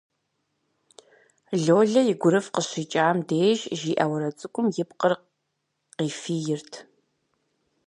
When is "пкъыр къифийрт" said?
4.89-6.71